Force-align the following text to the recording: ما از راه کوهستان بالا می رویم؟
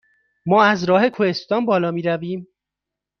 ما 0.45 0.63
از 0.65 0.83
راه 0.83 1.09
کوهستان 1.09 1.65
بالا 1.65 1.91
می 1.91 2.01
رویم؟ 2.01 2.47